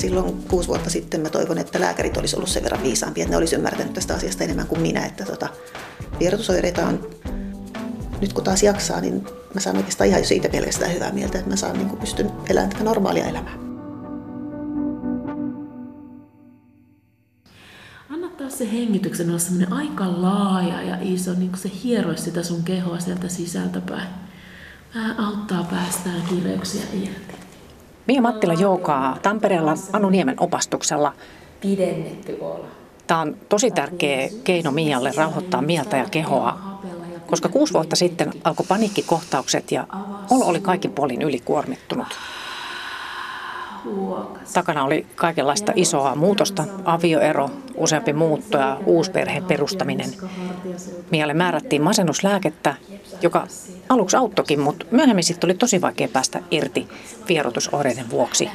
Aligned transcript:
silloin 0.00 0.42
kuusi 0.48 0.68
vuotta 0.68 0.90
sitten 0.90 1.20
mä 1.20 1.30
toivon, 1.30 1.58
että 1.58 1.80
lääkärit 1.80 2.16
olisi 2.16 2.36
ollut 2.36 2.48
sen 2.48 2.62
verran 2.62 2.82
viisaampia, 2.82 3.22
että 3.22 3.30
ne 3.30 3.36
olisi 3.36 3.56
ymmärtänyt 3.56 3.92
tästä 3.94 4.14
asiasta 4.14 4.44
enemmän 4.44 4.66
kuin 4.66 4.80
minä. 4.80 5.06
Että 5.06 5.24
tota, 5.24 5.48
vierotusoireita 6.20 6.86
on, 6.86 7.10
nyt 8.20 8.32
kun 8.32 8.44
taas 8.44 8.62
jaksaa, 8.62 9.00
niin 9.00 9.26
mä 9.54 9.60
saan 9.60 9.76
oikeastaan 9.76 10.08
ihan 10.08 10.20
jo 10.20 10.26
siitä 10.26 10.48
pelkästään 10.48 10.94
hyvää 10.94 11.12
mieltä, 11.12 11.38
että 11.38 11.50
mä 11.50 11.56
saan 11.56 11.76
niin 11.76 11.88
kuin 11.88 12.00
pystyn 12.00 12.30
elämään 12.48 12.70
tätä 12.70 12.84
normaalia 12.84 13.24
elämää. 13.26 13.54
Anna 18.10 18.28
taas 18.38 18.58
se 18.58 18.72
hengityksen 18.72 19.28
olla 19.28 19.38
semmoinen 19.38 19.72
aika 19.72 20.22
laaja 20.22 20.82
ja 20.82 20.96
iso, 21.00 21.32
niin 21.32 21.50
kuin 21.50 21.60
se 21.60 21.70
hieroisi 21.84 22.22
sitä 22.22 22.42
sun 22.42 22.62
kehoa 22.62 22.98
sieltä 22.98 23.28
sisältäpäin. 23.28 24.08
Vähän 24.94 25.20
auttaa 25.20 25.64
päästään 25.64 26.22
kireyksiä 26.28 26.82
irti. 26.92 27.29
Mia 28.10 28.22
Mattila 28.22 28.54
joukaa 28.54 29.16
Tampereella 29.22 29.74
Anu 29.92 30.10
Niemen 30.10 30.34
opastuksella. 30.40 31.12
Pidennetty. 31.60 32.38
Tämä 33.06 33.20
on 33.20 33.36
tosi 33.48 33.70
tärkeä 33.70 34.28
keino 34.44 34.70
Mialle 34.70 35.12
rauhoittaa 35.16 35.62
mieltä 35.62 35.96
ja 35.96 36.04
kehoa, 36.10 36.58
koska 37.26 37.48
kuusi 37.48 37.72
vuotta 37.72 37.96
sitten 37.96 38.32
alkoi 38.44 38.66
paniikkikohtaukset 38.68 39.72
ja 39.72 39.86
olo 40.30 40.44
oli 40.44 40.60
kaikin 40.60 40.92
puolin 40.92 41.22
ylikuormittunut. 41.22 42.06
Takana 44.54 44.84
oli 44.84 45.06
kaikenlaista 45.14 45.72
isoa 45.76 46.14
muutosta, 46.14 46.64
avioero, 46.84 47.50
useampi 47.74 48.12
muutto 48.12 48.58
ja 48.58 48.78
uusperheen 48.86 49.44
perustaminen. 49.44 50.10
Mialle 51.10 51.34
määrättiin 51.34 51.82
masennuslääkettä, 51.82 52.74
joka 53.22 53.46
aluksi 53.88 54.16
auttokin, 54.16 54.60
mutta 54.60 54.86
myöhemmin 54.90 55.24
sitten 55.24 55.48
oli 55.48 55.54
tosi 55.54 55.80
vaikea 55.80 56.08
päästä 56.08 56.42
irti 56.50 56.88
vierotusoireiden 57.28 58.10
vuoksi. 58.10 58.50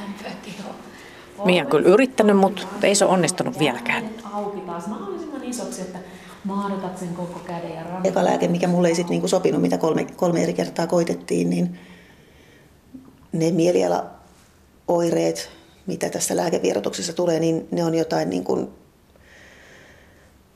Mia 1.44 1.62
on 1.62 1.70
kyllä 1.70 1.88
yrittänyt, 1.88 2.36
mutta 2.36 2.62
ei 2.82 2.94
se 2.94 3.04
onnistunut 3.04 3.58
vieläkään. 3.58 4.04
Auki 4.32 4.60
taas 4.60 4.86
mahdollisimman 4.86 5.44
isoksi, 5.44 5.80
että 5.80 5.98
mahdotat 6.44 6.98
sen 6.98 7.08
koko 7.08 7.38
käden 7.38 7.74
ja 7.74 7.82
rannan. 7.82 8.06
Eka 8.06 8.24
lääke, 8.24 8.48
mikä 8.48 8.68
mulle 8.68 8.88
ei 8.88 8.94
sit 8.94 9.08
niinku 9.08 9.28
sopinut, 9.28 9.62
mitä 9.62 9.78
kolme, 9.78 10.06
kolme 10.16 10.42
eri 10.42 10.52
kertaa 10.52 10.86
koitettiin, 10.86 11.50
niin 11.50 11.78
ne 13.32 13.50
mielialaoireet, 14.88 15.50
mitä 15.86 16.08
tässä 16.08 16.36
lääkevierotuksessa 16.36 17.12
tulee, 17.12 17.40
niin 17.40 17.68
ne 17.70 17.84
on 17.84 17.94
jotain, 17.94 18.30
niin 18.30 18.44
kuin, 18.44 18.68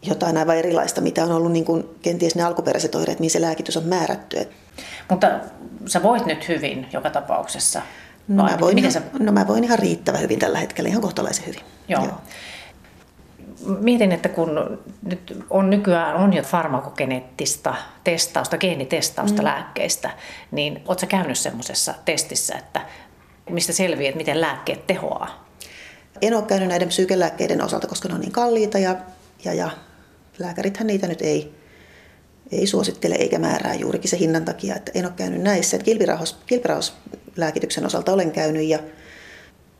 jotain 0.02 0.36
aivan 0.36 0.56
erilaista, 0.56 1.00
mitä 1.00 1.24
on 1.24 1.32
ollut 1.32 1.52
niin 1.52 1.64
kuin, 1.64 1.84
kenties 2.02 2.34
ne 2.34 2.42
alkuperäiset 2.42 2.94
oireet, 2.94 3.20
mihin 3.20 3.30
se 3.30 3.40
lääkitys 3.40 3.76
on 3.76 3.84
määrätty. 3.84 4.48
Mutta 5.10 5.40
sä 5.86 6.02
voit 6.02 6.26
nyt 6.26 6.48
hyvin 6.48 6.86
joka 6.92 7.10
tapauksessa. 7.10 7.82
No 8.28 8.44
mä, 8.44 8.56
voin 8.60 8.74
miten 8.74 8.92
sä, 8.92 9.02
no 9.18 9.32
mä 9.32 9.46
voin 9.46 9.64
ihan 9.64 9.78
riittävän 9.78 10.20
hyvin 10.20 10.38
tällä 10.38 10.58
hetkellä, 10.58 10.88
ihan 10.88 11.02
kohtalaisen 11.02 11.46
hyvin. 11.46 11.60
Joo. 11.88 12.08
Mietin, 13.80 14.12
että 14.12 14.28
kun 14.28 14.78
nyt 15.02 15.44
on 15.50 15.70
nykyään 15.70 16.16
on 16.16 16.32
jo 16.32 16.42
farmakogeneettista 16.42 17.74
testausta, 18.04 18.58
geenitestausta 18.58 19.42
mm. 19.42 19.44
lääkkeistä, 19.44 20.10
niin 20.50 20.76
ootko 20.76 21.00
sä 21.00 21.06
käynyt 21.06 21.38
semmoisessa 21.38 21.94
testissä, 22.04 22.54
että 22.58 22.80
mistä 23.54 23.72
selviää, 23.72 24.08
että 24.08 24.18
miten 24.18 24.40
lääkkeet 24.40 24.86
tehoaa? 24.86 25.50
En 26.22 26.34
ole 26.34 26.42
käynyt 26.42 26.68
näiden 26.68 26.88
psykelääkkeiden 26.88 27.64
osalta, 27.64 27.86
koska 27.86 28.08
ne 28.08 28.14
on 28.14 28.20
niin 28.20 28.32
kalliita 28.32 28.78
ja, 28.78 28.96
ja, 29.44 29.54
ja 29.54 29.70
lääkärithän 30.38 30.86
niitä 30.86 31.06
nyt 31.06 31.22
ei, 31.22 31.54
ei 32.52 32.66
suosittele 32.66 33.14
eikä 33.14 33.38
määrää 33.38 33.74
juurikin 33.74 34.10
se 34.10 34.18
hinnan 34.18 34.44
takia, 34.44 34.76
että 34.76 34.92
en 34.94 35.04
ole 35.04 35.12
käynyt 35.16 35.42
näissä. 35.42 35.78
Kilpirauhas, 35.78 36.38
kilpirauhaslääkityksen 36.46 37.86
osalta 37.86 38.12
olen 38.12 38.32
käynyt 38.32 38.66
ja 38.66 38.78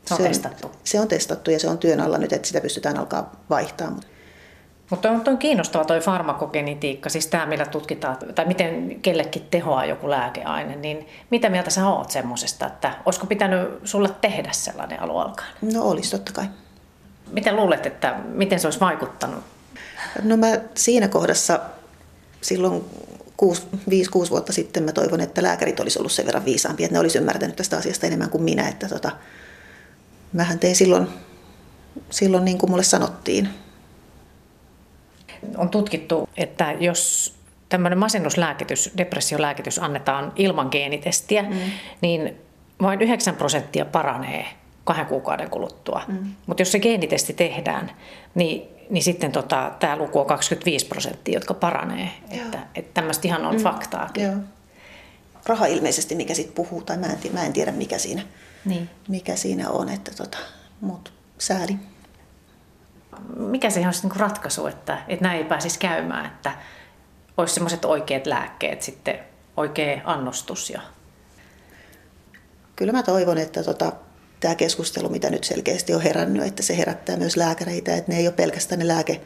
Se 0.05 0.15
on 0.15 0.23
testattu. 0.23 0.71
Se 0.85 1.01
on 1.01 1.09
testattu 1.09 1.51
ja 1.51 1.59
se 1.59 1.69
on 1.69 1.79
työn 1.79 2.01
alla 2.01 2.19
nyt, 2.19 2.33
että 2.33 2.49
sitä 2.49 2.61
pystytään 2.61 2.99
alkaa 2.99 3.45
vaihtaa. 3.51 3.91
Mutta 3.91 4.07
on, 4.91 5.23
on 5.27 5.39
kiinnostava 5.39 5.85
toi 5.85 6.01
farmakogenetiikka, 6.01 7.09
siis 7.09 7.27
tämä 7.27 7.47
millä 7.47 7.67
tutkitaan, 7.67 8.17
tai 8.35 8.47
miten 8.47 9.01
kellekin 9.03 9.47
tehoaa 9.51 9.87
joku 9.87 10.11
lääkeaine, 10.11 10.77
niin 10.77 11.07
mitä 11.31 11.49
mieltä 11.49 11.71
sä 11.71 11.89
oot 11.89 12.11
semmoisesta, 12.11 12.67
että 12.67 12.95
olisiko 13.07 13.27
pitänyt 13.27 13.69
sulle 13.85 14.11
tehdä 14.21 14.53
sellainen 14.53 15.03
alun 15.03 15.23
alkaen? 15.23 15.53
No 15.75 15.83
olisi 15.83 16.11
totta 16.11 16.33
kai. 16.33 16.47
Miten 17.33 17.57
luulet, 17.57 17.87
että 17.87 18.17
miten 18.25 18.61
se 18.61 18.67
olisi 18.67 18.81
vaikuttanut? 18.81 19.45
No 20.23 20.37
mä 20.37 20.47
siinä 20.75 21.09
kohdassa 21.09 21.61
silloin 22.41 22.85
5-6 23.43 24.31
vuotta 24.31 24.53
sitten 24.53 24.83
mä 24.83 24.93
toivon, 24.93 25.21
että 25.21 25.43
lääkärit 25.43 25.81
olisi 25.81 25.99
ollut 25.99 26.13
sen 26.13 26.27
verran 26.27 26.45
viisaampia, 26.45 26.85
että 26.85 26.95
ne 26.95 27.01
olisi 27.01 27.19
ymmärtänyt 27.19 27.57
tästä 27.57 27.77
asiasta 27.77 28.07
enemmän 28.07 28.31
kuin 28.31 28.43
minä. 28.43 28.69
Että 28.69 28.89
tota, 28.89 29.11
mähän 30.33 30.59
tein 30.59 30.77
silloin, 30.77 31.09
silloin 32.11 32.45
niin 32.45 32.59
kuin 32.59 32.71
mulle 32.71 32.85
sanottiin. 32.85 33.49
On 35.57 35.69
tutkittu, 35.69 36.29
että 36.37 36.73
jos 36.73 37.35
tämmöinen 37.69 37.99
masennuslääkitys, 37.99 38.91
depressiolääkitys 38.97 39.79
annetaan 39.79 40.33
ilman 40.37 40.69
geenitestiä, 40.71 41.43
mm. 41.43 41.57
niin 42.01 42.37
vain 42.83 43.03
9 43.03 43.37
prosenttia 43.37 43.85
paranee 43.85 44.47
kahden 44.85 45.07
kuukauden 45.07 45.51
kuluttua. 45.51 46.03
Mm. 46.09 46.35
Mutta 46.47 46.61
jos 46.61 46.73
se 46.73 46.79
geenitesti 46.79 47.33
tehdään, 47.33 47.91
niin, 48.35 48.69
niin 48.91 49.03
sitten 49.03 49.33
tota, 49.33 49.73
tämä 49.81 49.97
luku 49.97 50.19
on 50.19 50.27
25 50.27 50.87
prosenttia, 50.87 51.35
jotka 51.35 51.55
paranee. 51.55 52.11
Joo. 52.31 52.45
Että, 52.45 52.59
että 52.75 52.91
tämmöistä 52.95 53.29
ihan 53.29 53.47
on 53.47 53.57
mm. 53.57 53.63
faktaakin. 53.63 54.25
Joo. 54.25 54.35
Raha 55.47 55.67
ilmeisesti, 55.67 56.15
mikä 56.15 56.35
sitten 56.35 56.55
puhuu, 56.55 56.83
tai 56.83 56.97
mä 56.97 57.07
en, 57.07 57.19
tiedä, 57.19 57.39
mä 57.39 57.45
en 57.45 57.53
tiedä 57.53 57.73
mikä 57.73 57.99
siinä, 57.99 58.23
Niin. 58.65 58.91
mikä 59.09 59.37
siinä 59.37 59.71
on, 59.71 59.89
että 59.89 60.11
tota, 60.17 60.39
mut 60.81 61.13
sääli. 61.39 61.77
Mikä 63.37 63.71
se 63.71 63.87
olisi 63.87 64.03
niinku 64.03 64.19
ratkaisu, 64.19 64.67
että, 64.67 64.99
että 65.09 65.25
näin 65.25 65.39
ei 65.39 65.45
pääsisi 65.45 65.79
käymään, 65.79 66.27
että 66.27 66.53
olisi 67.37 67.55
semmoiset 67.55 67.85
oikeat 67.85 68.27
lääkkeet, 68.27 68.83
sitten 68.83 69.19
oikea 69.57 70.01
annostus 70.05 70.71
ja 70.71 70.81
Kyllä 72.81 72.93
mä 72.93 73.03
toivon, 73.03 73.39
että 73.39 73.63
tota, 73.63 73.93
tämä 74.41 74.55
keskustelu, 74.55 75.09
mitä 75.09 75.31
nyt 75.31 75.45
selkeästi 75.45 75.95
on 75.95 76.01
herännyt, 76.01 76.47
että 76.47 76.63
se 76.63 76.79
herättää 76.79 77.17
myös 77.17 77.37
lääkäreitä, 77.37 77.97
että 77.97 78.13
ne 78.13 78.19
ei 78.19 78.27
ole 78.27 78.35
pelkästään 78.35 78.79
ne 78.79 78.89
lääke, 78.89 79.21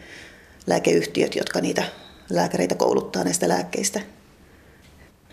lääkeyhtiöt, 0.67 1.37
jotka 1.37 1.61
niitä 1.61 1.83
lääkäreitä 2.31 2.75
kouluttaa 2.75 3.25
näistä 3.25 3.49
lääkkeistä. 3.49 4.01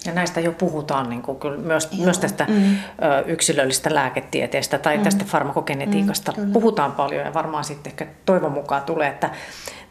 Ja 0.05 0.11
näistä 0.11 0.39
jo 0.39 0.51
puhutaan 0.51 1.09
niin 1.09 1.21
kuin 1.21 1.39
kyllä 1.39 1.57
myös, 1.57 1.89
Joo. 1.91 2.03
myös 2.03 2.19
tästä 2.19 2.45
mm. 2.49 2.75
ö, 2.75 3.23
yksilöllistä 3.25 3.95
lääketieteestä 3.95 4.77
tai 4.77 4.97
mm. 4.97 5.03
tästä 5.03 5.25
farmakogenetiikasta. 5.25 6.33
Mm, 6.37 6.51
puhutaan 6.51 6.91
paljon 6.91 7.25
ja 7.25 7.33
varmaan 7.33 7.63
sitten 7.63 7.91
ehkä 7.91 8.07
toivon 8.25 8.51
mukaan 8.51 8.81
tulee, 8.81 9.09
että 9.09 9.29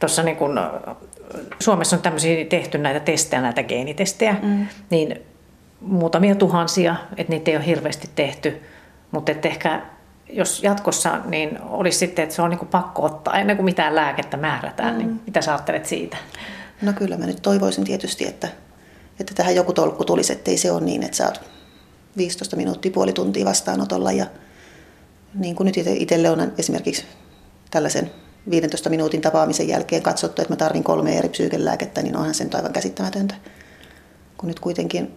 tuossa 0.01 0.23
niin 0.23 0.37
kuin, 0.37 0.59
Suomessa 1.61 1.97
on 1.97 2.03
tämmöisiä 2.03 2.45
tehty 2.45 2.79
näitä 2.79 3.01
testejä, 3.01 3.43
näitä 3.43 3.63
geenitestejä, 3.63 4.37
mm. 4.43 4.67
niin 4.91 5.23
muutamia 5.81 6.35
tuhansia, 6.35 6.97
että 7.17 7.33
niitä 7.33 7.51
ei 7.51 7.57
ole 7.57 7.67
hirveästi 7.67 8.11
tehty, 8.15 8.63
mutta 9.11 9.33
että 9.33 9.49
ehkä 9.49 9.83
jos 10.33 10.63
jatkossa 10.63 11.19
niin 11.25 11.59
olisi 11.63 11.99
sitten, 11.99 12.23
että 12.23 12.35
se 12.35 12.43
on 12.43 12.51
niin 12.51 12.59
kuin 12.59 12.69
pakko 12.69 13.05
ottaa 13.05 13.39
ennen 13.39 13.57
kuin 13.57 13.65
mitään 13.65 13.95
lääkettä 13.95 14.37
määrätään, 14.37 14.93
mm. 14.93 14.99
niin 14.99 15.21
mitä 15.27 15.43
sä 15.43 15.53
ajattelet 15.53 15.87
siitä? 15.87 16.17
No 16.83 16.93
kyllä 16.93 17.17
mä 17.17 17.27
nyt 17.27 17.43
toivoisin 17.43 17.85
tietysti, 17.85 18.27
että, 18.27 18.49
että 19.21 19.35
tähän 19.35 19.55
joku 19.55 19.73
tolkku 19.73 20.05
tulisi, 20.05 20.33
ettei 20.33 20.57
se 20.57 20.73
ole 20.73 20.81
niin, 20.81 21.03
että 21.03 21.17
sä 21.17 21.27
oot 21.27 21.41
15 22.17 22.57
minuuttia, 22.57 22.93
puoli 22.93 23.13
tuntia 23.13 23.45
vastaanotolla 23.45 24.13
ja 24.13 24.27
niin 25.35 25.57
kuin 25.57 25.65
nyt 25.65 25.77
itselle 25.77 26.31
on 26.31 26.53
esimerkiksi 26.59 27.05
tällaisen 27.71 28.11
15 28.51 28.91
minuutin 28.91 29.21
tapaamisen 29.21 29.69
jälkeen 29.69 30.03
katsottu, 30.03 30.43
että 30.43 30.53
mä 30.53 30.57
tarvin 30.57 30.85
kolme 30.85 31.19
eri 31.19 31.29
psyykelääkettä, 31.29 32.03
niin 32.03 32.17
onhan 32.17 32.35
se 32.35 32.45
nyt 32.45 32.55
aivan 32.55 32.73
käsittämätöntä. 32.73 33.35
Kun 34.37 34.49
nyt 34.49 34.61
kuitenkin 34.61 35.15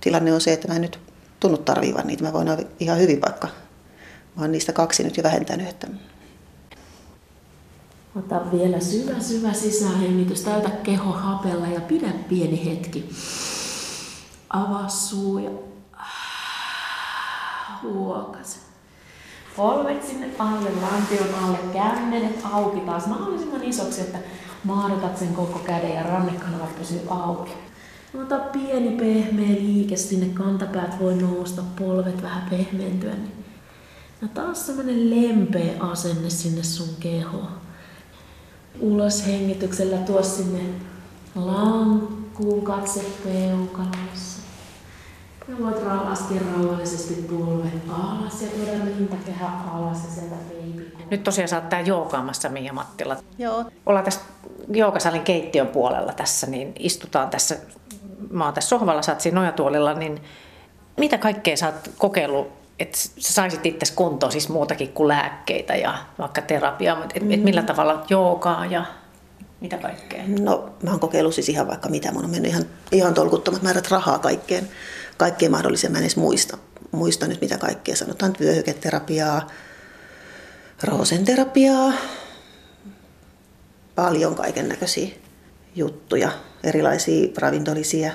tilanne 0.00 0.32
on 0.32 0.40
se, 0.40 0.52
että 0.52 0.68
mä 0.68 0.74
en 0.74 0.82
nyt 0.82 0.98
tunnu 1.40 1.58
tarviivan 1.58 2.06
niitä. 2.06 2.24
Mä 2.24 2.32
voin 2.32 2.48
ihan 2.80 2.98
hyvin 2.98 3.20
vaikka. 3.20 3.48
Mä 4.36 4.42
oon 4.42 4.52
niistä 4.52 4.72
kaksi 4.72 5.02
nyt 5.02 5.16
jo 5.16 5.22
vähentänyt. 5.22 5.68
Että... 5.68 5.86
Ota 8.18 8.40
vielä 8.52 8.80
syvä, 8.80 9.20
syvä 9.20 9.52
sisähengitys. 9.52 10.42
Täytä 10.42 10.70
keho 10.70 11.12
hapella 11.12 11.66
ja 11.66 11.80
pidä 11.80 12.12
pieni 12.28 12.64
hetki. 12.64 13.08
Avaa 14.50 14.88
suu 14.88 15.38
ja 15.38 15.50
huokase. 17.82 18.58
Polvet 19.56 20.06
sinne 20.06 20.30
alle, 20.38 20.70
lantion 20.70 21.44
alle, 21.44 21.58
kämmenet 21.72 22.40
auki 22.52 22.80
taas 22.80 23.06
mahdollisimman 23.06 23.64
isoksi, 23.64 24.00
että 24.00 24.18
mahdotat 24.64 25.18
sen 25.18 25.34
koko 25.34 25.58
käden 25.58 25.94
ja 25.94 26.02
rannekanavat 26.02 26.78
pysyy 26.78 27.00
auki. 27.08 27.52
Ota 28.22 28.38
pieni 28.38 28.90
pehmeä 28.90 29.54
liike 29.54 29.96
sinne, 29.96 30.26
kantapäät 30.26 31.00
voi 31.00 31.14
nousta, 31.14 31.62
polvet 31.78 32.22
vähän 32.22 32.50
pehmeentyä. 32.50 33.14
Niin. 33.14 33.44
Ja 34.22 34.28
taas 34.28 34.66
semmonen 34.66 35.10
lempeä 35.10 35.72
asenne 35.80 36.30
sinne 36.30 36.62
sun 36.62 36.88
kehoon. 37.00 37.65
Ulos 38.80 39.26
hengityksellä 39.26 39.96
tuo 39.96 40.22
sinne 40.22 40.60
lankkuun 41.34 42.64
katse 42.64 43.04
peukaloissa. 43.24 44.42
Ja 45.48 45.54
voit 45.64 45.76
laskea 46.04 46.40
rauhallisesti 46.56 47.14
polvet 47.14 47.82
alas 47.88 48.42
ja 48.42 48.48
tuoda 48.48 48.84
rintakehä 48.84 49.50
alas 49.72 50.04
ja 50.04 50.10
sieltä 50.10 50.34
baby. 50.48 50.96
Nyt 51.10 51.22
tosiaan 51.24 51.48
sä 51.48 51.56
oot 51.56 51.68
tää 51.68 51.80
joogaamassa 51.80 52.48
Mia 52.48 52.72
Mattila. 52.72 53.16
Joo. 53.38 53.64
Ollaan 53.86 54.04
tässä 54.04 54.20
joogasalin 54.68 55.22
keittiön 55.22 55.66
puolella 55.66 56.12
tässä, 56.12 56.46
niin 56.46 56.72
istutaan 56.78 57.30
tässä, 57.30 57.56
mä 58.30 58.44
oon 58.44 58.54
tässä 58.54 58.68
sohvalla, 58.68 59.02
sä 59.02 59.12
oot 59.12 59.20
siinä 59.20 59.40
nojatuolilla, 59.40 59.94
niin 59.94 60.22
mitä 60.96 61.18
kaikkea 61.18 61.56
sä 61.56 61.66
oot 61.66 61.90
kokeillut, 61.98 62.48
että 62.78 62.98
sä 62.98 63.32
saisit 63.32 63.66
itse 63.66 63.92
kuntoon 63.94 64.32
siis 64.32 64.48
muutakin 64.48 64.92
kuin 64.92 65.08
lääkkeitä 65.08 65.74
ja 65.74 65.98
vaikka 66.18 66.42
terapiaa, 66.42 67.04
että 67.04 67.14
et 67.14 67.42
millä 67.42 67.62
tavalla 67.62 68.04
joogaa 68.08 68.66
ja 68.66 68.84
mitä 69.60 69.78
kaikkea? 69.78 70.22
No 70.40 70.70
mä 70.82 70.90
oon 70.90 71.00
kokeillut 71.00 71.34
siis 71.34 71.48
ihan 71.48 71.68
vaikka 71.68 71.88
mitä. 71.88 72.12
Mun 72.12 72.24
on 72.24 72.30
mennyt 72.30 72.50
ihan, 72.50 72.64
ihan 72.92 73.14
tolkuttomat 73.14 73.62
määrät 73.62 73.90
rahaa 73.90 74.18
kaikkeen, 74.18 74.68
kaikkeen 75.16 75.52
mahdolliseen. 75.52 75.92
Mä 75.92 75.98
en 75.98 76.04
edes 76.04 76.16
muista, 76.16 76.58
muista 76.92 77.26
nyt 77.26 77.40
mitä 77.40 77.58
kaikkea. 77.58 77.96
Sanotaan 77.96 78.36
vyöhyketerapiaa, 78.40 79.46
roosenterapiaa, 80.82 81.92
paljon 83.94 84.34
kaiken 84.34 84.68
näköisiä 84.68 85.08
juttuja, 85.74 86.30
erilaisia 86.64 87.28
ravintolisia, 87.38 88.12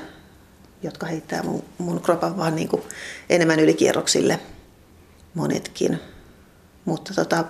jotka 0.83 1.05
heittää 1.05 1.43
mun, 1.43 1.63
mun 1.77 2.01
kropan 2.01 2.37
vaan 2.37 2.55
niin 2.55 2.67
kuin 2.67 2.81
enemmän 3.29 3.59
ylikierroksille, 3.59 4.39
monetkin. 5.33 5.99
Mutta 6.85 7.13
tota, 7.13 7.45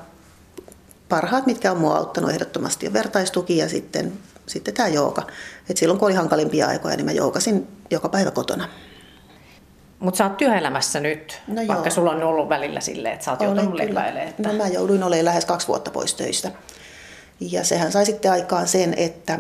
parhaat, 1.10 1.46
mitkä 1.46 1.72
on 1.72 1.78
mua 1.78 1.98
auttanut 1.98 2.32
ehdottomasti, 2.32 2.88
on 2.88 2.94
vertaistuki 2.94 3.58
ja 3.58 3.70
sitten, 3.70 4.14
sitten 4.48 4.74
tämä 4.74 4.88
jooga. 4.88 5.28
Et 5.70 5.78
silloin 5.78 6.00
kun 6.00 6.08
oli 6.08 6.16
hankalimpia 6.16 6.68
aikoja, 6.68 6.96
niin 6.96 7.06
mä 7.06 7.12
joogasin 7.12 7.68
joka 7.92 8.10
päivä 8.10 8.32
kotona. 8.32 8.70
Mutta 10.00 10.18
sä 10.18 10.24
oot 10.24 10.38
työelämässä 10.38 11.00
nyt, 11.00 11.42
No 11.48 11.56
vaikka 11.56 11.74
joo. 11.74 11.90
sulla 11.90 12.12
on 12.12 12.24
ollut 12.24 12.50
välillä 12.50 12.80
silleen, 12.80 13.14
että 13.14 13.26
sä 13.26 13.32
oot 13.32 13.42
Olen 13.42 13.56
joutunut 13.56 13.80
lepäilemään. 13.80 14.28
Että... 14.28 14.48
No 14.48 14.54
mä 14.54 14.68
jouduin 14.68 15.04
olemaan 15.04 15.26
lähes 15.26 15.46
kaksi 15.46 15.68
vuotta 15.68 15.92
pois 15.92 16.14
töistä. 16.14 16.52
Ja 17.40 17.64
sehän 17.64 17.92
sai 17.92 18.06
sitten 18.06 18.32
aikaan 18.32 18.68
sen, 18.68 18.94
että 18.98 19.40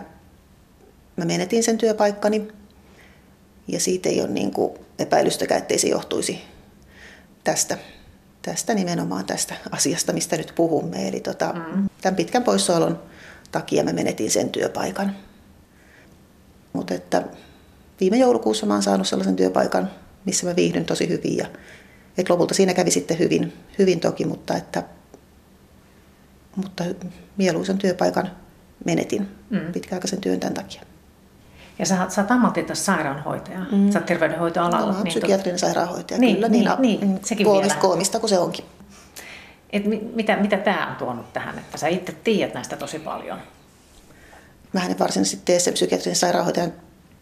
mä 1.15 1.25
menetin 1.25 1.63
sen 1.63 1.77
työpaikkani. 1.77 2.47
Ja 3.67 3.79
siitä 3.79 4.09
ei 4.09 4.21
ole 4.21 4.29
niin 4.29 4.51
kuin 4.51 4.73
epäilystäkään, 4.99 5.61
ettei 5.61 5.79
se 5.79 5.87
johtuisi 5.87 6.41
tästä, 7.43 7.77
tästä 8.41 8.73
nimenomaan 8.73 9.25
tästä 9.25 9.53
asiasta, 9.71 10.13
mistä 10.13 10.37
nyt 10.37 10.53
puhumme. 10.55 11.07
Eli 11.07 11.19
tota, 11.19 11.53
mm. 11.53 11.89
tämän 12.01 12.15
pitkän 12.15 12.43
poissaolon 12.43 13.03
takia 13.51 13.83
mä 13.83 13.93
menetin 13.93 14.31
sen 14.31 14.49
työpaikan. 14.49 15.15
Mutta 16.73 16.93
että 16.93 17.23
viime 17.99 18.17
joulukuussa 18.17 18.65
mä 18.65 18.73
oon 18.73 18.83
saanut 18.83 19.07
sellaisen 19.07 19.35
työpaikan, 19.35 19.91
missä 20.25 20.47
mä 20.47 20.55
viihdyn 20.55 20.85
tosi 20.85 21.09
hyvin. 21.09 21.37
Ja, 21.37 21.47
et 22.17 22.29
lopulta 22.29 22.53
siinä 22.53 22.73
kävi 22.73 22.91
sitten 22.91 23.19
hyvin, 23.19 23.53
hyvin 23.79 23.99
toki, 23.99 24.25
mutta, 24.25 24.55
että, 24.55 24.83
mutta 26.55 26.83
mieluisen 27.37 27.77
työpaikan 27.77 28.31
menetin 28.85 29.27
mm. 29.49 29.71
pitkäaikaisen 29.73 30.21
työn 30.21 30.39
tämän 30.39 30.53
takia. 30.53 30.81
Ja 31.81 31.85
sä, 31.87 31.97
sä 32.09 32.21
oot 32.21 32.31
ammatiltasi 32.31 32.83
sairaanhoitaja, 32.83 33.59
mm. 33.71 33.91
sä 33.91 33.99
oot 33.99 34.05
terveydenhoitoalalla. 34.05 34.93
No, 34.93 35.03
niin 35.03 35.07
psykiatrinen 35.07 35.59
sairaanhoitaja, 35.59 36.19
Niin, 36.19 36.35
kyllä. 36.35 36.49
niin, 36.49 36.67
a- 36.67 36.75
niin, 36.79 37.07
mm, 37.07 37.19
sekin 37.23 37.45
koomista, 37.45 37.73
vielä. 37.73 37.81
koomista 37.81 38.19
kuin 38.19 38.29
se 38.29 38.39
onkin. 38.39 38.65
Et 39.73 39.85
mi- 39.85 40.11
mitä, 40.15 40.37
mitä 40.37 40.57
tämä 40.57 40.87
on 40.89 40.95
tuonut 40.95 41.33
tähän, 41.33 41.59
että 41.59 41.77
sä 41.77 41.87
itse 41.87 42.11
tiedät 42.23 42.53
näistä 42.53 42.77
tosi 42.77 42.99
paljon? 42.99 43.39
Mä 44.73 44.85
en 44.85 44.99
varsinaisesti 44.99 45.41
tee 45.45 45.59
sen 45.59 45.73
psykiatrisen 45.73 46.15
sairaanhoitajan 46.15 46.73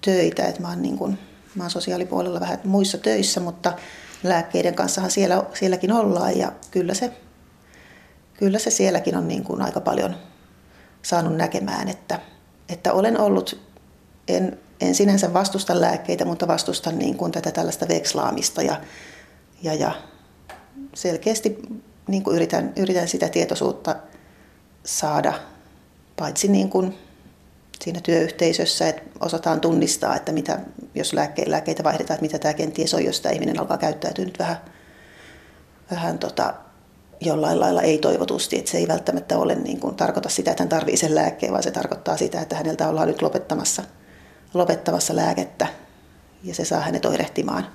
töitä, 0.06 0.46
että 0.48 0.62
mä 0.62 0.70
oon, 0.70 0.82
niin 0.82 0.98
kuin, 0.98 1.20
mä 1.56 1.64
oon 1.64 1.70
sosiaalipuolella 1.72 2.40
vähän 2.40 2.60
muissa 2.64 2.98
töissä, 2.98 3.40
mutta 3.40 3.74
lääkkeiden 4.24 4.76
kanssahan 4.76 5.12
siellä, 5.12 5.44
sielläkin 5.54 5.92
ollaan 5.92 6.38
ja 6.38 6.52
kyllä 6.72 6.94
se, 6.94 7.12
kyllä 8.34 8.60
se 8.60 8.70
sielläkin 8.72 9.18
on 9.18 9.28
niin 9.28 9.44
kuin 9.44 9.62
aika 9.62 9.80
paljon 9.82 10.16
saanut 11.02 11.36
näkemään, 11.36 11.88
että, 11.88 12.20
että 12.70 12.94
olen 12.94 13.20
ollut, 13.20 13.69
en, 14.30 14.60
en 14.82 14.96
sinänsä 14.96 15.34
vastusta 15.34 15.82
lääkkeitä, 15.82 16.26
mutta 16.26 16.48
vastustan 16.48 17.00
niin 17.00 17.18
kuin 17.18 17.32
tätä 17.32 17.52
tällaista 17.52 17.88
vekslaamista 17.88 18.62
ja, 18.62 18.82
ja, 19.64 19.74
ja 19.74 19.92
selkeästi 20.94 21.58
niin 22.08 22.24
kuin 22.24 22.36
yritän, 22.36 22.74
yritän 22.76 23.08
sitä 23.08 23.30
tietoisuutta 23.30 23.96
saada 24.84 25.34
paitsi 26.16 26.48
niin 26.48 26.70
kuin 26.70 26.98
siinä 27.82 28.00
työyhteisössä, 28.04 28.90
että 28.90 29.02
osataan 29.20 29.62
tunnistaa, 29.62 30.16
että 30.16 30.32
mitä, 30.32 30.60
jos 30.96 31.14
lääkke, 31.14 31.44
lääkkeitä 31.48 31.84
vaihdetaan, 31.84 32.16
että 32.16 32.26
mitä 32.26 32.40
tämä 32.40 32.54
kenties 32.54 32.94
on, 32.94 33.06
jos 33.06 33.22
tämä 33.22 33.34
ihminen 33.34 33.60
alkaa 33.60 33.78
käyttäytyä 33.78 34.26
nyt 34.26 34.40
vähän, 34.40 34.58
vähän 35.92 36.20
tota, 36.20 36.54
jollain 37.22 37.60
lailla 37.60 37.82
ei-toivotusti, 37.82 38.58
että 38.58 38.72
se 38.72 38.78
ei 38.78 38.88
välttämättä 38.88 39.38
ole 39.38 39.56
niin 39.56 39.80
kuin, 39.80 39.96
tarkoita 39.96 40.30
sitä, 40.30 40.52
että 40.52 40.64
hän 40.64 40.70
tarvitsee 40.70 41.08
sen 41.08 41.16
lääkkeen, 41.16 41.52
vaan 41.52 41.64
se 41.64 41.72
tarkoittaa 41.72 42.18
sitä, 42.18 42.42
että 42.42 42.56
häneltä 42.56 42.90
ollaan 42.90 43.08
nyt 43.08 43.22
lopettamassa, 43.22 43.84
lopettamassa 44.54 45.16
lääkettä 45.16 45.68
ja 46.44 46.56
se 46.56 46.66
saa 46.66 46.80
hänet 46.80 47.06
oirehtimaan. 47.06 47.68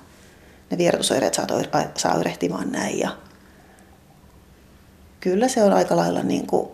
Ne 0.71 0.77
vierotusoireet 0.77 1.33
saa, 1.33 1.45
toir- 1.45 1.89
saa 1.97 2.15
oirehtimaan 2.15 2.71
näin 2.71 2.99
ja 2.99 3.17
kyllä 5.19 5.47
se 5.47 5.63
on 5.63 5.73
aika 5.73 5.95
lailla 5.95 6.23
niin 6.23 6.47
kuin 6.47 6.69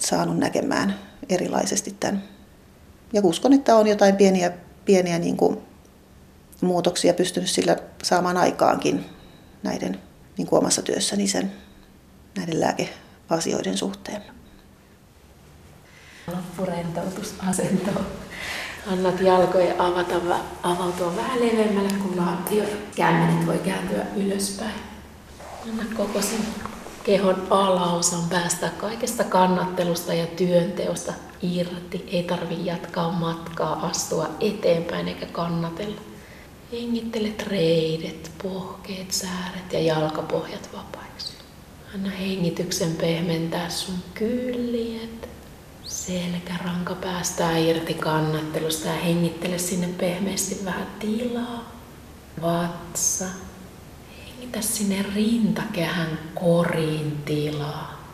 saanut 0.00 0.38
näkemään 0.38 0.98
erilaisesti 1.28 1.96
tämän. 2.00 2.22
Ja 3.12 3.20
uskon, 3.24 3.52
että 3.52 3.76
on 3.76 3.86
jotain 3.86 4.16
pieniä, 4.16 4.52
pieniä 4.84 5.18
niin 5.18 5.36
kuin 5.36 5.58
muutoksia 6.60 7.14
pystynyt 7.14 7.50
sillä 7.50 7.76
saamaan 8.02 8.36
aikaankin 8.36 9.04
näiden 9.62 10.00
niin 10.36 10.46
kuin 10.46 10.58
omassa 10.58 10.82
työssäni 10.82 11.28
sen 11.28 11.52
näiden 12.36 12.60
lääkeasioiden 12.60 13.78
suhteen. 13.78 14.22
Loppurentoutusasento. 16.26 17.90
Annat 18.86 19.20
jalkojen 19.20 19.80
avata, 19.80 20.14
avautua 20.62 21.16
vähän 21.16 21.40
leveämmälle 21.40 21.92
kuin 22.02 22.16
latio. 22.16 22.64
Kämmenet 22.96 23.46
voi 23.46 23.58
kääntyä 23.58 24.06
ylöspäin. 24.16 24.80
Anna 25.68 25.84
koko 25.96 26.22
sen 26.22 26.40
kehon 27.04 27.46
alaosan 27.50 28.28
päästä 28.30 28.70
kaikesta 28.78 29.24
kannattelusta 29.24 30.14
ja 30.14 30.26
työnteosta 30.26 31.12
irti. 31.42 32.08
Ei 32.12 32.22
tarvi 32.22 32.66
jatkaa 32.66 33.12
matkaa, 33.12 33.86
astua 33.86 34.28
eteenpäin 34.40 35.08
eikä 35.08 35.26
kannatella. 35.26 36.00
Hengittelet 36.72 37.42
reidet, 37.46 38.30
pohkeet, 38.42 39.12
sääret 39.12 39.72
ja 39.72 39.80
jalkapohjat 39.80 40.68
vapaiksi. 40.72 41.32
Anna 41.94 42.10
hengityksen 42.10 42.96
pehmentää 42.96 43.70
sun 43.70 43.98
kyljet. 44.14 45.35
Selkäranka 45.86 46.94
päästää 46.94 47.58
irti 47.58 47.94
kannattelusta 47.94 48.88
ja 48.88 48.94
hengittele 48.94 49.58
sinne 49.58 49.88
pehmeästi 49.88 50.64
vähän 50.64 50.86
tilaa. 50.98 51.72
Vatsa. 52.42 53.24
Hengitä 54.26 54.60
sinne 54.60 55.04
rintakehän 55.14 56.18
koriin 56.34 57.22
tilaa. 57.24 58.06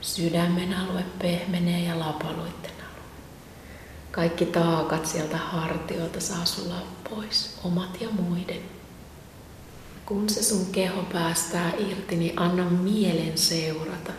Sydämen 0.00 0.74
alue 0.74 1.04
pehmenee 1.18 1.80
ja 1.80 1.98
lapaluitten 1.98 2.72
alue. 2.80 3.04
Kaikki 4.10 4.46
taakat 4.46 5.06
sieltä 5.06 5.36
hartioilta 5.36 6.20
saa 6.20 6.44
sulaa 6.44 6.82
pois, 7.10 7.58
omat 7.64 8.00
ja 8.00 8.08
muiden. 8.10 8.62
Kun 10.06 10.28
se 10.28 10.42
sun 10.42 10.66
keho 10.72 11.02
päästää 11.02 11.72
irti, 11.78 12.16
niin 12.16 12.38
anna 12.38 12.70
mielen 12.70 13.38
seurata. 13.38 14.12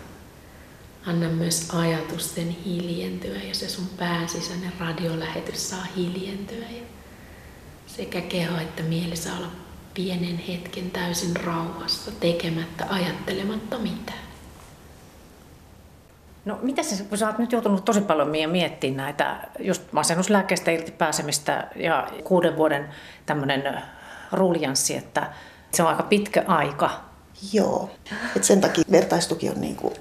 Anna 1.06 1.30
myös 1.30 1.70
ajatusten 1.74 2.50
hiljentyä 2.50 3.38
ja 3.48 3.56
se 3.56 3.70
sun 3.70 3.88
pääsisäinen 3.98 4.74
radiolähetys 4.80 5.70
saa 5.70 5.86
hiljentyä. 5.98 6.66
Ja 6.70 6.84
sekä 7.88 8.22
keho 8.22 8.58
että 8.58 8.84
mieli 8.84 9.16
saa 9.16 9.38
olla 9.38 9.52
pienen 9.94 10.38
hetken 10.38 10.92
täysin 10.92 11.36
rauhassa, 11.36 12.12
tekemättä, 12.12 12.86
ajattelematta 12.90 13.78
mitään. 13.78 14.20
No 16.46 16.60
mitä 16.62 16.84
se, 16.84 17.04
kun 17.04 17.18
sä 17.18 17.28
oot 17.28 17.38
nyt 17.38 17.52
joutunut 17.52 17.86
tosi 17.86 18.02
paljon 18.02 18.30
miettimään 18.30 18.98
näitä 18.98 19.50
just 19.60 19.92
masennuslääkkeistä 19.92 20.72
irti 20.72 20.92
pääsemistä 20.92 21.68
ja 21.76 22.08
kuuden 22.24 22.58
vuoden 22.58 22.90
tämmöinen 23.26 23.82
ruljanssi, 24.32 24.96
että 24.96 25.34
se 25.72 25.84
on 25.84 25.90
aika 25.90 26.04
pitkä 26.04 26.44
aika. 26.48 26.92
Joo, 27.54 27.90
Et 28.36 28.44
sen 28.44 28.62
takia 28.62 28.84
vertaistuki 28.92 29.50
on 29.50 29.62
niin 29.62 29.76
kuin 29.76 29.94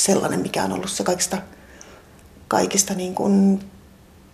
sellainen, 0.00 0.40
mikä 0.40 0.64
on 0.64 0.72
ollut 0.72 0.90
se 0.90 1.04
kaikista, 1.04 1.38
kaikista 2.48 2.94
niin 2.94 3.14
kuin 3.14 3.60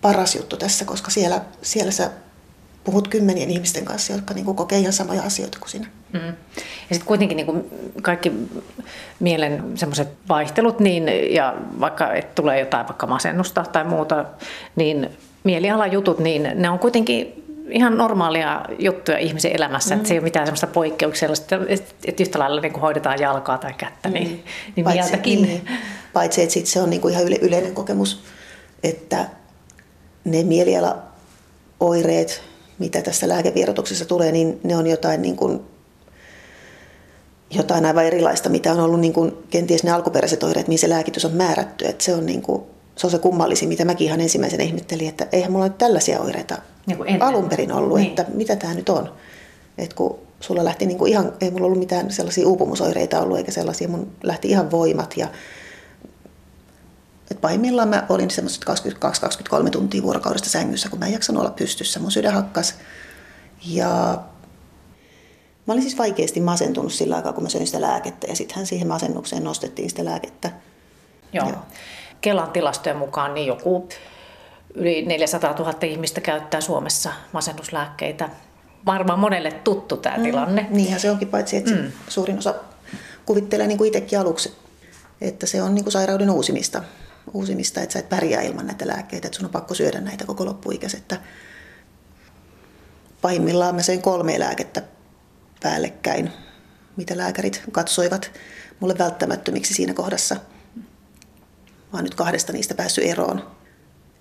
paras 0.00 0.34
juttu 0.34 0.56
tässä, 0.56 0.84
koska 0.84 1.10
siellä, 1.10 1.40
siellä 1.62 1.92
sä 1.92 2.10
puhut 2.84 3.08
kymmenien 3.08 3.50
ihmisten 3.50 3.84
kanssa, 3.84 4.12
jotka 4.12 4.34
niin 4.34 4.44
kuin 4.44 4.56
kokee 4.56 4.78
ihan 4.78 4.92
samoja 4.92 5.22
asioita 5.22 5.58
kuin 5.58 5.70
sinä. 5.70 5.86
Mm. 6.12 6.20
Ja 6.58 6.94
sitten 6.94 7.06
kuitenkin 7.06 7.36
niin 7.36 7.46
kuin 7.46 7.64
kaikki 8.02 8.32
mielen 9.20 9.62
semmoiset 9.74 10.08
vaihtelut, 10.28 10.80
niin, 10.80 11.34
ja 11.34 11.54
vaikka 11.80 12.12
et 12.12 12.34
tulee 12.34 12.60
jotain 12.60 12.86
vaikka 12.86 13.06
masennusta 13.06 13.64
tai 13.72 13.84
muuta, 13.84 14.24
niin 14.76 15.10
mielialajutut, 15.44 16.18
niin 16.18 16.50
ne 16.54 16.70
on 16.70 16.78
kuitenkin 16.78 17.45
ihan 17.70 17.98
normaalia 17.98 18.64
juttuja 18.78 19.18
ihmisen 19.18 19.56
elämässä, 19.56 19.94
mm. 19.94 19.96
että 19.96 20.08
se 20.08 20.14
ei 20.14 20.18
ole 20.18 20.24
mitään 20.24 20.46
sellaista 20.46 20.66
poikkeuksellista, 20.66 21.56
että 22.04 22.22
yhtä 22.22 22.38
lailla 22.38 22.60
niin 22.60 22.72
kuin 22.72 22.80
hoidetaan 22.80 23.20
jalkaa 23.20 23.58
tai 23.58 23.74
kättä, 23.74 24.08
niin, 24.08 24.28
mm. 24.28 24.38
niin 24.76 24.84
Paitsi, 24.84 25.00
mieltäkin. 25.00 25.42
Niin, 25.42 25.68
paitsi 26.12 26.42
että 26.42 26.52
sit 26.52 26.66
se 26.66 26.82
on 26.82 26.90
niin 26.90 27.02
kuin 27.02 27.14
ihan 27.14 27.26
yle, 27.26 27.36
yleinen 27.36 27.74
kokemus, 27.74 28.22
että 28.82 29.26
ne 30.24 30.42
mielialaoireet, 30.42 32.42
mitä 32.78 33.02
tässä 33.02 33.28
lääkevierotuksessa 33.28 34.04
tulee, 34.04 34.32
niin 34.32 34.60
ne 34.62 34.76
on 34.76 34.86
jotain, 34.86 35.22
niin 35.22 35.36
kuin, 35.36 35.60
jotain 37.50 37.86
aivan 37.86 38.04
erilaista, 38.04 38.48
mitä 38.48 38.72
on 38.72 38.80
ollut 38.80 39.00
niin 39.00 39.12
kuin, 39.12 39.32
kenties 39.50 39.84
ne 39.84 39.90
alkuperäiset 39.90 40.42
oireet, 40.42 40.68
mihin 40.68 40.78
se 40.78 40.88
lääkitys 40.88 41.24
on 41.24 41.32
määrätty. 41.32 41.84
Että 41.84 42.04
se 42.04 42.14
on 42.14 42.26
niin 42.26 42.42
kuin, 42.42 42.62
se 42.96 43.06
on 43.06 43.10
se 43.10 43.18
kummallisin, 43.18 43.68
mitä 43.68 43.84
mäkin 43.84 44.06
ihan 44.06 44.20
ensimmäisenä 44.20 44.64
ihmettelin, 44.64 45.08
että 45.08 45.26
eihän 45.32 45.52
mulla 45.52 45.68
nyt 45.68 45.78
tällaisia 45.78 46.20
oireita 46.20 46.58
niin 46.86 47.22
alun 47.22 47.48
perin 47.48 47.72
ollut, 47.72 47.98
niin. 47.98 48.08
että 48.08 48.24
mitä 48.34 48.56
tämä 48.56 48.74
nyt 48.74 48.88
on. 48.88 49.12
Et 49.78 49.94
kun 49.94 50.18
sulla 50.40 50.64
lähti 50.64 50.86
niin 50.86 50.98
kuin 50.98 51.12
ihan, 51.12 51.32
ei 51.40 51.50
mulla 51.50 51.66
ollut 51.66 51.78
mitään 51.78 52.12
sellaisia 52.12 52.48
uupumusoireita 52.48 53.20
ollut, 53.20 53.38
eikä 53.38 53.52
sellaisia, 53.52 53.88
mun 53.88 54.12
lähti 54.22 54.48
ihan 54.48 54.70
voimat 54.70 55.16
ja 55.16 55.28
et 57.30 57.40
pahimmillaan 57.40 57.88
mä 57.88 58.06
olin 58.08 58.30
semmoiset 58.30 58.64
22-23 59.66 59.70
tuntia 59.70 60.02
vuorokaudesta 60.02 60.48
sängyssä, 60.48 60.88
kun 60.88 60.98
mä 60.98 61.06
en 61.06 61.12
jaksanut 61.12 61.40
olla 61.40 61.50
pystyssä. 61.50 62.00
Mun 62.00 62.10
sydän 62.10 62.34
hakkas. 62.34 62.74
Ja 63.66 64.18
mä 65.66 65.72
olin 65.72 65.82
siis 65.82 65.98
vaikeasti 65.98 66.40
masentunut 66.40 66.92
sillä 66.92 67.16
aikaa, 67.16 67.32
kun 67.32 67.42
mä 67.42 67.48
söin 67.48 67.66
sitä 67.66 67.80
lääkettä. 67.80 68.26
Ja 68.26 68.36
sittenhän 68.36 68.66
siihen 68.66 68.88
masennukseen 68.88 69.44
nostettiin 69.44 69.90
sitä 69.90 70.04
lääkettä. 70.04 70.50
Joo. 71.32 71.48
Joo. 71.48 71.58
Kelan 72.20 72.50
tilastojen 72.50 72.96
mukaan 72.96 73.34
niin 73.34 73.46
joku 73.46 73.88
yli 74.74 75.02
400 75.02 75.52
000 75.52 75.74
ihmistä 75.82 76.20
käyttää 76.20 76.60
Suomessa 76.60 77.12
masennuslääkkeitä. 77.32 78.28
Varmaan 78.86 79.18
monelle 79.18 79.50
tuttu 79.50 79.96
tämä 79.96 80.16
mm, 80.16 80.22
tilanne. 80.22 80.66
Niinhän 80.70 81.00
se 81.00 81.10
onkin, 81.10 81.28
paitsi 81.28 81.56
että 81.56 81.74
mm. 81.74 81.92
suurin 82.08 82.38
osa 82.38 82.54
kuvittelee 83.26 83.66
niin 83.66 83.78
kuin 83.78 83.88
itsekin 83.88 84.18
aluksi, 84.18 84.56
että 85.20 85.46
se 85.46 85.62
on 85.62 85.74
niin 85.74 85.84
kuin 85.84 85.92
sairauden 85.92 86.30
uusimista 86.30 86.82
uusimista, 87.34 87.80
että 87.80 87.92
sä 87.92 87.98
et 87.98 88.08
pärjää 88.08 88.42
ilman 88.42 88.66
näitä 88.66 88.86
lääkkeitä, 88.86 89.28
että 89.28 89.36
sun 89.36 89.46
on 89.46 89.52
pakko 89.52 89.74
syödä 89.74 90.00
näitä 90.00 90.24
koko 90.24 90.44
loppuikäiset. 90.44 91.00
Että 91.00 91.20
pahimmillaan 93.22 93.74
mä 93.74 93.82
sen 93.82 94.02
kolme 94.02 94.40
lääkettä 94.40 94.82
päällekkäin, 95.62 96.32
mitä 96.96 97.16
lääkärit 97.16 97.62
katsoivat 97.72 98.30
mulle 98.80 98.98
välttämättömiksi 98.98 99.74
siinä 99.74 99.94
kohdassa. 99.94 100.36
Mä 101.96 101.98
oon 101.98 102.04
nyt 102.04 102.14
kahdesta 102.14 102.52
niistä 102.52 102.74
päässyt 102.74 103.04
eroon. 103.04 103.46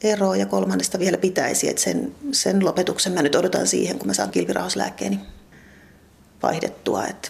Eroon 0.03 0.39
ja 0.39 0.45
kolmannesta 0.45 0.99
vielä 0.99 1.17
pitäisi, 1.17 1.69
että 1.69 1.81
sen, 1.81 2.15
sen 2.31 2.65
lopetuksen 2.65 3.13
mä 3.13 3.21
nyt 3.21 3.35
odotan 3.35 3.67
siihen, 3.67 3.99
kun 3.99 4.07
mä 4.07 4.13
saan 4.13 4.31
kilpirahoislääkkeeni 4.31 5.19
vaihdettua, 6.43 7.05
että, 7.05 7.29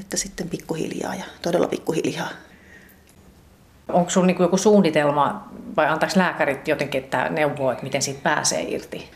että 0.00 0.16
sitten 0.16 0.48
pikkuhiljaa 0.48 1.14
ja 1.14 1.24
todella 1.42 1.68
pikkuhiljaa 1.68 2.28
Onko 3.88 4.10
sinulla 4.10 4.26
niin 4.26 4.36
joku 4.40 4.56
suunnitelma 4.56 5.48
vai 5.76 5.86
antaako 5.86 6.14
lääkärit 6.16 6.68
jotenkin 6.68 7.02
että 7.04 7.28
neuvoa, 7.28 7.72
että 7.72 7.84
miten 7.84 8.02
siitä 8.02 8.20
pääsee 8.22 8.62
irti? 8.62 9.10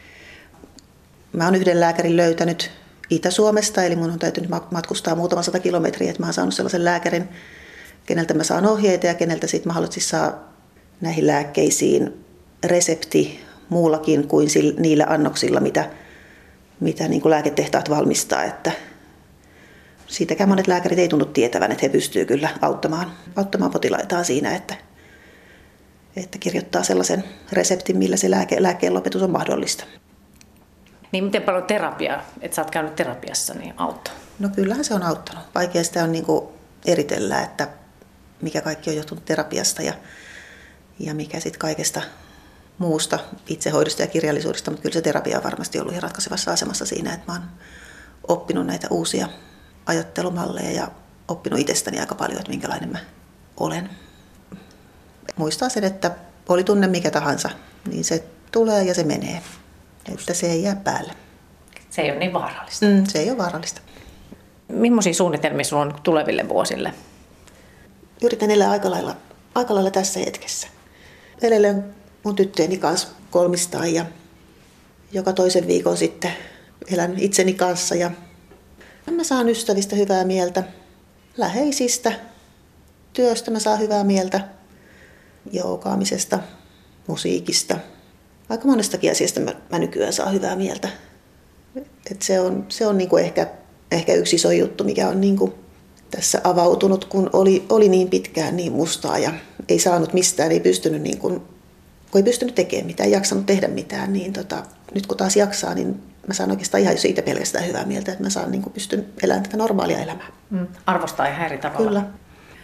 Mä 1.32 1.44
oon 1.44 1.54
yhden 1.54 1.80
lääkärin 1.80 2.16
löytänyt 2.16 2.70
Itä-Suomesta, 3.10 3.82
eli 3.82 3.96
mun 3.96 4.10
on 4.10 4.18
täytynyt 4.18 4.50
matkustaa 4.70 5.14
muutama 5.14 5.42
sata 5.42 5.60
kilometriä, 5.60 6.10
että 6.10 6.22
mä 6.22 6.26
oon 6.26 6.34
saanut 6.34 6.54
sellaisen 6.54 6.84
lääkärin, 6.84 7.28
keneltä 8.06 8.34
mä 8.34 8.44
saan 8.44 8.66
ohjeita 8.66 9.06
ja 9.06 9.14
keneltä 9.14 9.46
sitten 9.46 9.70
mahdollisesti 9.70 10.00
saa 10.00 10.52
näihin 11.00 11.26
lääkkeisiin 11.26 12.24
resepti 12.64 13.40
muullakin 13.68 14.28
kuin 14.28 14.48
niillä 14.78 15.06
annoksilla, 15.08 15.60
mitä, 15.60 15.90
mitä 16.80 17.08
niin 17.08 17.22
kuin 17.22 17.30
lääketehtaat 17.30 17.90
valmistaa. 17.90 18.44
Että 18.44 18.72
siitäkään 20.06 20.48
monet 20.48 20.66
lääkärit 20.66 20.98
ei 20.98 21.08
tunnu 21.08 21.24
tietävän, 21.24 21.72
että 21.72 21.86
he 21.86 21.88
pystyvät 21.88 22.28
kyllä 22.28 22.48
auttamaan, 22.62 23.12
auttamaan 23.36 23.70
potilaitaan 23.70 24.24
siinä, 24.24 24.54
että, 24.54 24.74
että 26.16 26.38
kirjoittaa 26.38 26.82
sellaisen 26.82 27.24
reseptin, 27.52 27.98
millä 27.98 28.16
se 28.16 28.30
lääke, 28.30 28.62
lääkkeen 28.62 28.94
lopetus 28.94 29.22
on 29.22 29.30
mahdollista. 29.30 29.84
Niin 31.12 31.24
miten 31.24 31.42
paljon 31.42 31.64
terapiaa, 31.64 32.22
että 32.40 32.54
sä 32.54 32.62
oot 32.62 32.70
käynyt 32.70 32.96
terapiassa, 32.96 33.54
niin 33.54 33.74
auttaa? 33.76 34.14
No 34.38 34.48
kyllähän 34.48 34.84
se 34.84 34.94
on 34.94 35.02
auttanut. 35.02 35.44
Vaikea 35.54 35.84
sitä 35.84 36.04
on 36.04 36.12
niin 36.12 36.24
kuin 36.24 36.44
eritellä, 36.86 37.42
että 37.42 37.68
mikä 38.42 38.60
kaikki 38.60 38.90
on 38.90 38.96
johtunut 38.96 39.24
terapiasta 39.24 39.82
ja, 39.82 39.94
ja 40.98 41.14
mikä 41.14 41.40
sitten 41.40 41.60
kaikesta 41.60 42.02
muusta 42.78 43.18
itsehoidosta 43.46 44.02
ja 44.02 44.08
kirjallisuudesta, 44.08 44.70
mutta 44.70 44.82
kyllä 44.82 44.94
se 44.94 45.02
terapia 45.02 45.36
on 45.36 45.44
varmasti 45.44 45.78
ollut 45.78 45.92
ihan 45.92 46.02
ratkaisevassa 46.02 46.52
asemassa 46.52 46.86
siinä, 46.86 47.14
että 47.14 47.32
mä 47.32 47.38
oon 47.38 47.48
oppinut 48.28 48.66
näitä 48.66 48.86
uusia 48.90 49.28
ajattelumalleja 49.86 50.70
ja 50.70 50.88
oppinut 51.28 51.60
itsestäni 51.60 52.00
aika 52.00 52.14
paljon, 52.14 52.38
että 52.38 52.50
minkälainen 52.50 52.92
mä 52.92 52.98
olen. 53.56 53.90
Muistaa 55.36 55.68
sen, 55.68 55.84
että 55.84 56.10
oli 56.48 56.64
tunne 56.64 56.86
mikä 56.86 57.10
tahansa, 57.10 57.50
niin 57.86 58.04
se 58.04 58.24
tulee 58.52 58.84
ja 58.84 58.94
se 58.94 59.04
menee. 59.04 59.42
Että 60.12 60.34
se 60.34 60.46
ei 60.46 60.62
jää 60.62 60.76
päälle. 60.76 61.12
Se 61.90 62.02
ei 62.02 62.10
ole 62.10 62.18
niin 62.18 62.32
vaarallista. 62.32 62.86
Mm, 62.86 63.04
se 63.06 63.18
ei 63.18 63.30
ole 63.30 63.38
vaarallista. 63.38 63.80
Millaisia 64.68 65.14
suunnitelmia 65.14 65.64
sinulla 65.64 65.86
on 65.86 65.94
tuleville 66.02 66.48
vuosille? 66.48 66.94
Yritän 68.22 68.50
elää 68.50 68.70
aika 68.70 68.90
lailla, 68.90 69.16
aika 69.54 69.74
lailla 69.74 69.90
tässä 69.90 70.20
hetkessä. 70.20 70.68
Elelen 71.42 71.94
mun 72.24 72.36
tyttöjeni 72.36 72.76
kanssa 72.76 73.08
kolmistaan 73.30 73.94
ja 73.94 74.06
joka 75.12 75.32
toisen 75.32 75.66
viikon 75.66 75.96
sitten 75.96 76.32
elän 76.92 77.14
itseni 77.18 77.54
kanssa 77.54 77.94
ja 77.94 78.10
Mä 79.10 79.24
saan 79.24 79.48
ystävistä 79.48 79.96
hyvää 79.96 80.24
mieltä, 80.24 80.62
läheisistä, 81.36 82.12
työstä 83.12 83.50
mä 83.50 83.58
saan 83.58 83.80
hyvää 83.80 84.04
mieltä, 84.04 84.40
joukaamisesta, 85.52 86.38
musiikista. 87.06 87.78
Aika 88.48 88.68
monestakin 88.68 89.10
asiasta 89.10 89.40
mä, 89.40 89.54
mä 89.70 89.78
nykyään 89.78 90.12
saan 90.12 90.32
hyvää 90.32 90.56
mieltä. 90.56 90.88
Et 92.10 92.22
se 92.22 92.40
on, 92.40 92.66
se 92.68 92.86
on 92.86 92.98
niinku 92.98 93.16
ehkä, 93.16 93.46
ehkä 93.90 94.14
yksi 94.14 94.36
iso 94.36 94.50
juttu, 94.50 94.84
mikä 94.84 95.08
on 95.08 95.20
niinku 95.20 95.54
tässä 96.10 96.40
avautunut, 96.44 97.04
kun 97.04 97.30
oli, 97.32 97.66
oli 97.68 97.88
niin 97.88 98.08
pitkään 98.08 98.56
niin 98.56 98.72
mustaa 98.72 99.18
ja 99.18 99.32
ei 99.68 99.78
saanut 99.78 100.12
mistään, 100.12 100.52
ei 100.52 100.60
pystynyt, 100.60 101.02
niin 101.02 101.18
kun, 101.18 101.32
kun 102.10 102.18
ei 102.18 102.22
pystynyt 102.22 102.54
tekemään 102.54 102.86
mitään, 102.86 103.06
ei 103.06 103.12
jaksanut 103.12 103.46
tehdä 103.46 103.68
mitään, 103.68 104.12
niin 104.12 104.32
tota, 104.32 104.62
nyt 104.94 105.06
kun 105.06 105.16
taas 105.16 105.36
jaksaa, 105.36 105.74
niin 105.74 106.02
mä 106.26 106.34
saan 106.34 106.50
oikeastaan 106.50 106.82
ihan 106.82 106.98
siitä 106.98 107.22
pelkästään 107.22 107.66
hyvää 107.66 107.84
mieltä, 107.84 108.12
että 108.12 108.24
mä 108.24 108.30
saan 108.30 108.50
niin 108.50 108.62
kuin, 108.62 108.72
pystyn 108.72 109.06
elämään 109.22 109.42
tätä 109.42 109.56
normaalia 109.56 109.98
elämää. 109.98 110.32
Mm. 110.50 110.66
Arvostaa 110.86 111.26
ihan 111.26 111.46
eri 111.46 111.58
tavalla. 111.58 111.88
Kyllä. 111.88 112.04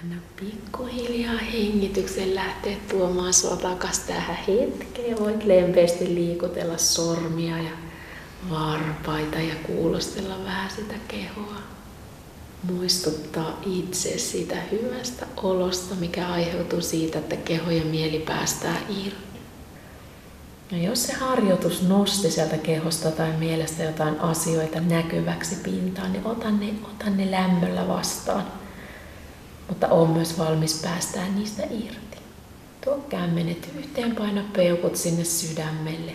Anna 0.03 0.17
pikkuhiljaa 0.41 1.39
hengityksen 1.53 2.35
lähteä 2.35 2.77
tuomaan 2.91 3.35
sua 3.35 3.57
takas 3.57 3.99
tähän 3.99 4.37
hetkeen. 4.49 5.19
Voit 5.19 5.45
lempeästi 5.45 6.15
liikutella 6.15 6.79
sormia 6.79 7.59
ja 7.59 7.71
varpaita 8.51 9.39
ja 9.39 9.55
kuulostella 9.67 10.45
vähän 10.45 10.71
sitä 10.71 10.95
kehoa. 11.09 11.57
Muistuttaa 12.63 13.61
itse 13.67 14.19
siitä 14.19 14.57
hyvästä 14.71 15.27
olosta, 15.37 15.95
mikä 15.95 16.29
aiheutuu 16.29 16.81
siitä, 16.81 17.19
että 17.19 17.37
keho 17.37 17.71
ja 17.71 17.85
mieli 17.85 18.19
päästää 18.19 18.77
irti. 18.89 19.41
No 20.73 20.79
jos 20.79 21.07
se 21.07 21.13
harjoitus 21.13 21.83
nosti 21.83 22.31
sieltä 22.31 22.59
kehosta 22.59 23.11
tai 23.11 23.33
mielestä 23.39 23.83
jotain 23.83 24.21
asioita 24.21 24.81
näkyväksi 24.81 25.57
pintaan, 25.63 26.13
niin 26.13 26.27
ota 26.27 26.51
ne, 26.51 26.75
ota 26.83 27.11
ne 27.11 27.31
lämmöllä 27.31 27.89
vastaan. 27.89 28.45
Mutta 29.69 29.89
on 29.89 30.11
myös 30.11 30.39
valmis 30.39 30.81
päästää 30.83 31.29
niistä 31.29 31.63
irti. 31.63 32.17
Tuo 32.85 33.05
kämmenet 33.09 33.71
yhteen, 33.79 34.17
paina 34.17 34.45
peukut 34.53 34.97
sinne 34.97 35.25
sydämelle. 35.25 36.13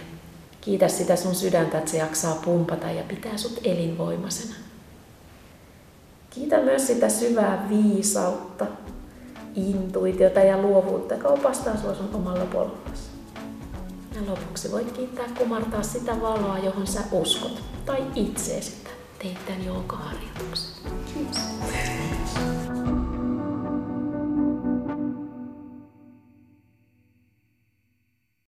Kiitä 0.61 0.87
sitä 0.87 1.15
sun 1.15 1.35
sydäntä, 1.35 1.77
että 1.77 1.91
se 1.91 1.97
jaksaa 1.97 2.35
pumpata 2.35 2.91
ja 2.91 3.03
pitää 3.03 3.37
sut 3.37 3.59
elinvoimaisena. 3.63 4.66
Kiitä 6.37 6.61
myös 6.61 6.87
sitä 6.87 7.09
syvää 7.09 7.67
viisautta, 7.69 8.65
intuitiota 9.55 10.39
ja 10.39 10.57
luovuutta, 10.57 11.13
joka 11.13 11.27
opastaa 11.27 11.77
sua 11.77 11.95
sun 11.95 12.09
omalla 12.13 12.45
polullasi. 12.45 13.09
Ja 14.15 14.21
lopuksi 14.31 14.71
voit 14.71 14.91
kiittää 14.91 15.25
kumartaa 15.37 15.83
sitä 15.83 16.21
valoa, 16.21 16.57
johon 16.57 16.87
sä 16.87 17.01
uskot, 17.11 17.63
tai 17.85 18.03
itseesi, 18.15 18.71
että 18.77 18.89
teit 19.19 19.45
tämän 19.45 19.65
joogaharjoituksen. 19.65 20.91
Kiitos. 21.13 21.96